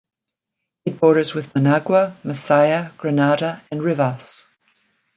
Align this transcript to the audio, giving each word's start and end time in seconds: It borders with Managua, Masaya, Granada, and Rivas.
It 0.83 0.99
borders 0.99 1.35
with 1.35 1.53
Managua, 1.53 2.17
Masaya, 2.23 2.91
Granada, 2.97 3.61
and 3.69 3.83
Rivas. 3.83 4.47